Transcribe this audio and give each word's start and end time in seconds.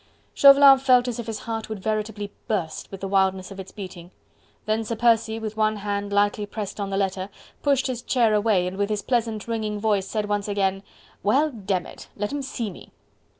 Chauvelin 0.33 0.79
felt 0.79 1.07
as 1.07 1.19
if 1.19 1.27
his 1.27 1.41
heart 1.41 1.69
would 1.69 1.77
veritably 1.79 2.33
burst 2.47 2.89
with 2.89 3.01
the 3.01 3.07
wildness 3.07 3.51
of 3.51 3.59
its 3.59 3.71
beating. 3.71 4.09
Then 4.65 4.83
Sir 4.83 4.95
Percy, 4.95 5.37
with 5.37 5.55
one 5.55 5.75
hand 5.75 6.11
lightly 6.11 6.47
pressed 6.47 6.79
on 6.79 6.89
the 6.89 6.97
letter, 6.97 7.29
pushed 7.61 7.85
his 7.85 8.01
chair 8.01 8.33
away 8.33 8.65
and 8.65 8.77
with 8.77 8.89
his 8.89 9.03
pleasant 9.03 9.47
ringing 9.47 9.79
voice, 9.79 10.07
said 10.07 10.25
once 10.27 10.47
again: 10.47 10.81
"Well! 11.21 11.51
demn 11.51 11.85
it... 11.85 12.07
let 12.15 12.33
'em 12.33 12.41
see 12.41 12.71
me!..." 12.71 12.91